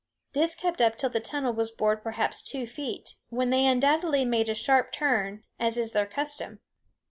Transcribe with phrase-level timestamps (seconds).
[0.33, 4.49] This kept up till the tunnel was bored perhaps two feet, when they undoubtedly made
[4.49, 6.59] a sharp turn, as is their custom.